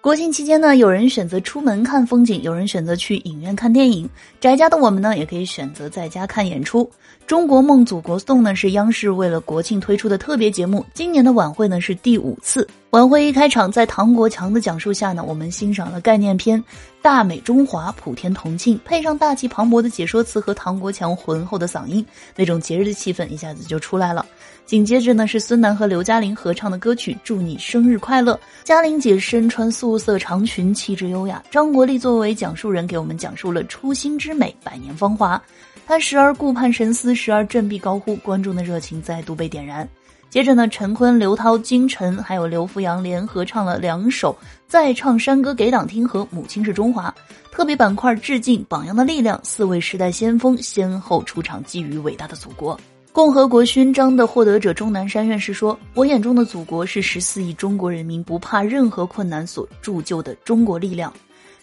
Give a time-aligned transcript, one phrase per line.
[0.00, 4.08] 国庆期间呢，有人选择出门看风景，有人选择去影院看电影。
[4.40, 6.88] 宅家的我们呢，也可以选择在家看演出。
[7.26, 10.86] 中国梦祖国颂呢，是央视为了国庆推出的特别节目。
[10.94, 12.66] 今年的晚会呢是第五次。
[12.90, 16.58] 晚会一开场，在唐国强的讲述下呢，我们欣赏了概念片
[17.02, 22.04] 《大美中华，普天同庆》，配上大气磅礴的解说词和唐国强浑厚的嗓音，
[22.34, 24.24] 那种节日的气氛一下子就出来了。
[24.64, 28.32] 紧接着呢，是孙楠和刘嘉玲合唱的歌曲《祝你生日快乐》。
[28.64, 31.42] 嘉玲姐身穿素色长裙，气质优雅。
[31.50, 35.40] 张国立作为讲述人，给我们讲述了初心之美，百年芳华。
[35.86, 39.86] 他时而顾盼神思，时而振臂高呼，观众的热情再度被点燃。
[40.30, 44.30] 接着呢，陈坤、刘涛、金晨还有刘福阳联合唱了两首
[44.66, 47.12] 《再唱山歌给党听》和《母亲是中华》
[47.50, 49.40] 特别板块，致敬榜样的力量。
[49.42, 52.78] 四位时代先锋先后出场，寄予伟大的祖国。
[53.10, 61.10] 共和国勋章的获得者钟南山院士说：“我眼中的祖国是十四亿中国人民不怕任何困难所铸就的中国力量。”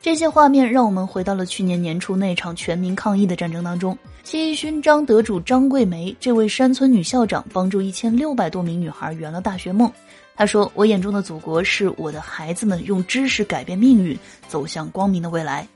[0.00, 3.96] 这些画面让我们回到了去年年初那场全民抗疫的战争当中。
[4.22, 9.90] 七一勋章得主张桂梅，这位山村女校长，帮助一千六百多名女孩圆了大学梦。
[10.36, 14.16] 她说：“我眼中的祖国是我的孩子们用知识改变命运，
[14.48, 15.66] 走向光明的未来。”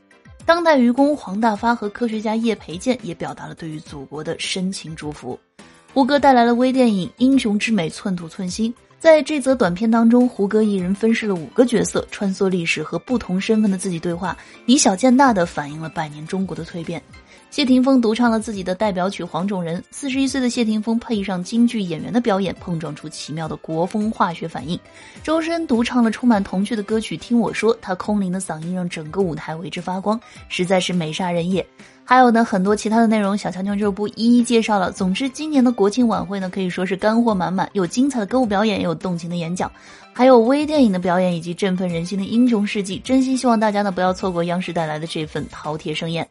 [0.46, 5.38] 当代愚公黄大发和科学家叶培建也表达了对于祖国的深情祝福。
[5.92, 8.72] 胡歌带来了微电影《英雄之美，寸土寸心》。
[9.00, 17.02] 在这则短片当中，胡歌一人分饰了五个角色，穿梭历史和不同身份的自己对话，以小见大的反映了百年中国的蜕变。
[17.50, 24.78] 谢霆锋独唱了自己的代表曲《黄种人》，四十一岁的谢霆锋配上京剧演员的表演，碰撞出奇妙的国风化学反应。
[25.22, 30.20] 周深独唱了充满童趣的歌曲《听我说》，他空灵的嗓音让整个舞台为之发光，
[30.50, 31.66] 实在是美煞人也。
[32.10, 34.90] 还有呢，很多其他的内容，小强妞就不一一介绍了。
[34.90, 39.70] 总之，今年的国庆晚会呢，可以说是干货满满，有精彩的歌舞表演，有动情的演讲，
[40.12, 43.00] 还有微电影的表演，以及振奋人心的英雄事迹。
[43.04, 46.28] 真心希望大家呢，不要错过央视带来的这份饕餮盛宴。